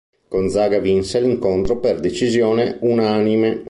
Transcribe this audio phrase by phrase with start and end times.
[0.29, 3.59] Gonzaga vinse l'incontro per decisione unanime.